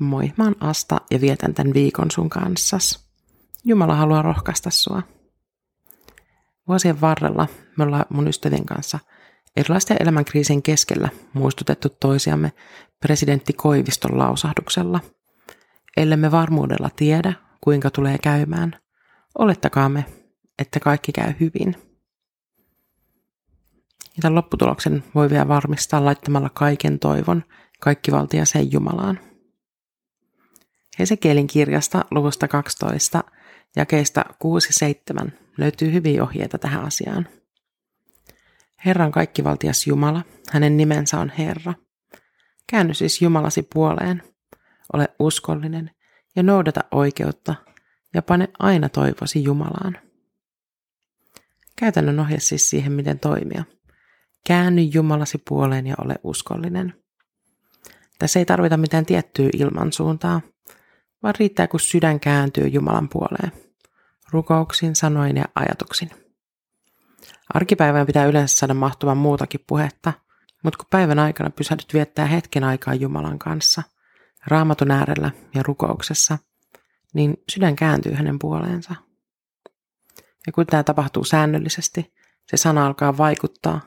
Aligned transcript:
Moi, 0.00 0.32
mä 0.36 0.44
oon 0.44 0.54
Asta 0.60 1.00
ja 1.10 1.20
vietän 1.20 1.54
tämän 1.54 1.74
viikon 1.74 2.10
sun 2.10 2.30
kanssas. 2.30 3.08
Jumala 3.64 3.94
haluaa 3.94 4.22
rohkaista 4.22 4.70
sua. 4.70 5.02
Vuosien 6.68 7.00
varrella 7.00 7.48
me 7.78 7.84
ollaan 7.84 8.04
mun 8.10 8.28
ystävien 8.28 8.66
kanssa 8.66 8.98
erilaisten 9.56 9.96
elämänkriisien 10.00 10.62
keskellä 10.62 11.08
muistutettu 11.32 11.88
toisiamme 11.88 12.52
presidentti 13.00 13.52
Koiviston 13.52 14.18
lausahduksella. 14.18 15.00
Ellemme 15.96 16.30
varmuudella 16.30 16.90
tiedä, 16.96 17.32
kuinka 17.60 17.90
tulee 17.90 18.18
käymään, 18.18 18.80
olettakaamme, 19.38 20.04
että 20.58 20.80
kaikki 20.80 21.12
käy 21.12 21.34
hyvin. 21.40 21.76
Ja 24.16 24.22
tämän 24.22 24.34
lopputuloksen 24.34 25.04
voi 25.14 25.30
vielä 25.30 25.48
varmistaa 25.48 26.04
laittamalla 26.04 26.50
kaiken 26.54 26.98
toivon 26.98 27.44
kaikkivaltiaseen 27.80 28.72
Jumalaan. 28.72 29.29
Hesekielin 31.00 31.46
kirjasta 31.46 32.04
luvusta 32.10 32.48
12 32.48 33.24
jakeista 33.76 34.24
6-7 35.24 35.30
löytyy 35.58 35.92
hyviä 35.92 36.22
ohjeita 36.22 36.58
tähän 36.58 36.84
asiaan. 36.84 37.28
Herra 38.84 39.04
on 39.04 39.12
kaikkivaltias 39.12 39.86
Jumala, 39.86 40.22
hänen 40.50 40.76
nimensä 40.76 41.20
on 41.20 41.32
Herra. 41.38 41.74
Käänny 42.66 42.94
siis 42.94 43.22
Jumalasi 43.22 43.62
puoleen, 43.62 44.22
ole 44.92 45.08
uskollinen 45.18 45.90
ja 46.36 46.42
noudata 46.42 46.80
oikeutta 46.90 47.54
ja 48.14 48.22
pane 48.22 48.48
aina 48.58 48.88
toivosi 48.88 49.44
Jumalaan. 49.44 49.98
Käytännön 51.76 52.20
ohje 52.20 52.40
siis 52.40 52.70
siihen, 52.70 52.92
miten 52.92 53.18
toimia. 53.18 53.64
Käänny 54.46 54.82
Jumalasi 54.82 55.38
puoleen 55.48 55.86
ja 55.86 55.94
ole 56.04 56.14
uskollinen. 56.24 56.94
Tässä 58.18 58.38
ei 58.38 58.44
tarvita 58.44 58.76
mitään 58.76 59.06
tiettyä 59.06 59.48
ilmansuuntaa, 59.52 60.40
vaan 61.22 61.34
riittää, 61.38 61.68
kun 61.68 61.80
sydän 61.80 62.20
kääntyy 62.20 62.68
Jumalan 62.68 63.08
puoleen. 63.08 63.52
Rukouksin, 64.30 64.96
sanoin 64.96 65.36
ja 65.36 65.44
ajatuksin. 65.54 66.10
Arkipäivään 67.54 68.06
pitää 68.06 68.26
yleensä 68.26 68.56
saada 68.56 68.74
mahtuvan 68.74 69.16
muutakin 69.16 69.64
puhetta, 69.66 70.12
mutta 70.64 70.76
kun 70.76 70.86
päivän 70.90 71.18
aikana 71.18 71.50
pysähdyt 71.50 71.94
viettää 71.94 72.26
hetken 72.26 72.64
aikaa 72.64 72.94
Jumalan 72.94 73.38
kanssa, 73.38 73.82
raamatun 74.46 74.90
äärellä 74.90 75.30
ja 75.54 75.62
rukouksessa, 75.62 76.38
niin 77.14 77.42
sydän 77.50 77.76
kääntyy 77.76 78.12
hänen 78.12 78.38
puoleensa. 78.38 78.94
Ja 80.46 80.52
kun 80.52 80.66
tämä 80.66 80.82
tapahtuu 80.82 81.24
säännöllisesti, 81.24 82.12
se 82.46 82.56
sana 82.56 82.86
alkaa 82.86 83.16
vaikuttaa 83.16 83.80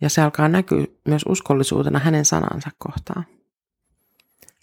ja 0.00 0.10
se 0.10 0.22
alkaa 0.22 0.48
näkyä 0.48 0.86
myös 1.08 1.22
uskollisuutena 1.28 1.98
hänen 1.98 2.24
sanansa 2.24 2.70
kohtaan. 2.78 3.26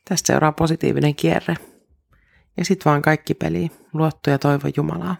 Tästä 0.09 0.27
seuraa 0.27 0.51
positiivinen 0.51 1.15
kierre. 1.15 1.55
Ja 2.57 2.65
sitten 2.65 2.89
vaan 2.89 3.01
kaikki 3.01 3.33
peli, 3.33 3.71
luotto 3.93 4.29
ja 4.29 4.39
toivo 4.39 4.67
Jumalaa. 4.77 5.15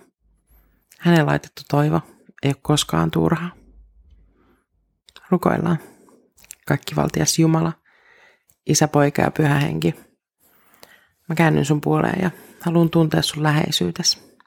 Hänen 0.99 1.25
laitettu 1.25 1.61
toivo 1.69 2.01
ei 2.43 2.49
ole 2.49 2.55
koskaan 2.61 3.11
turha. 3.11 3.49
Rukoillaan. 5.29 5.79
Kaikki 6.67 6.95
valtias 6.95 7.39
Jumala, 7.39 7.73
Isä, 8.65 8.87
Poika 8.87 9.21
ja 9.21 9.31
Pyhä 9.31 9.59
Henki. 9.59 9.95
Mä 11.29 11.35
käännyn 11.35 11.65
sun 11.65 11.81
puoleen 11.81 12.21
ja 12.21 12.31
haluan 12.61 12.89
tuntea 12.89 13.21
sun 13.21 13.43
läheisyytes. 13.43 14.37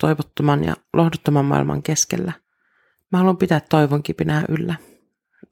Toivottoman 0.00 0.64
ja 0.64 0.76
lohduttoman 0.92 1.44
maailman 1.44 1.82
keskellä. 1.82 2.32
Mä 3.12 3.18
haluan 3.18 3.36
pitää 3.36 3.60
toivon 3.60 4.02
kipinää 4.02 4.44
yllä. 4.48 4.74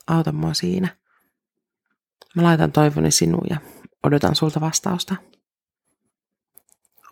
Auta 0.07 0.33
mua 0.33 0.55
siinä. 0.55 0.97
Mä 2.37 2.43
laitan 2.43 2.73
toivoni 2.73 3.11
sinuun 3.11 3.47
ja 3.51 3.57
odotan 4.03 4.35
sulta 4.35 4.61
vastausta. 4.61 5.17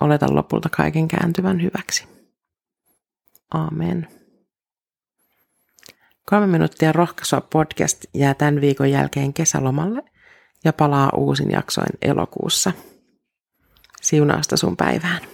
Oletan 0.00 0.34
lopulta 0.34 0.68
kaiken 0.68 1.08
kääntyvän 1.08 1.62
hyväksi. 1.62 2.08
Amen. 3.50 4.08
Kolme 6.26 6.46
minuuttia 6.46 6.92
rohkaisua 6.92 7.40
podcast 7.40 8.04
jää 8.14 8.34
tämän 8.34 8.60
viikon 8.60 8.90
jälkeen 8.90 9.32
kesälomalle 9.32 10.02
ja 10.64 10.72
palaa 10.72 11.10
uusin 11.16 11.50
jaksoin 11.50 11.90
elokuussa. 12.02 12.72
Siunausta 14.02 14.56
sun 14.56 14.76
päivään. 14.76 15.29